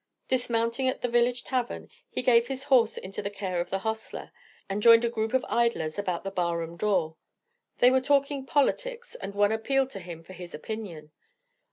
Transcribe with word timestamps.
Dismounting 0.29 0.87
at 0.87 1.01
the 1.03 1.07
village 1.07 1.43
tavern, 1.43 1.87
he 2.09 2.23
gave 2.23 2.47
his 2.47 2.63
horse 2.63 2.97
into 2.97 3.21
the 3.21 3.29
care 3.29 3.61
of 3.61 3.69
the 3.69 3.77
hostler, 3.85 4.31
and 4.67 4.81
joined 4.81 5.05
a 5.05 5.09
group 5.11 5.31
of 5.31 5.45
idlers 5.47 5.99
about 5.99 6.23
the 6.23 6.31
bar 6.31 6.57
room 6.57 6.75
door. 6.75 7.17
They 7.77 7.91
were 7.91 8.01
talking 8.01 8.47
politics 8.47 9.13
and 9.13 9.35
one 9.35 9.51
appealed 9.51 9.91
to 9.91 9.99
him 9.99 10.23
for 10.23 10.33
his 10.33 10.55
opinion. 10.55 11.11